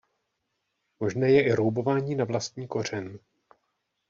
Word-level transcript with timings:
Možné 0.99 1.31
je 1.31 1.45
i 1.47 1.51
roubování 1.53 2.15
na 2.15 2.25
vlastní 2.25 2.67
kořen. 2.67 3.19